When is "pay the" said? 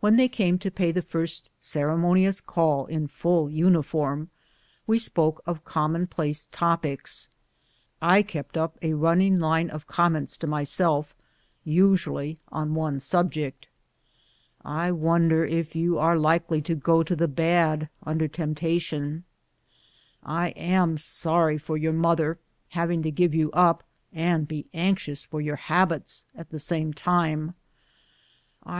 0.70-1.00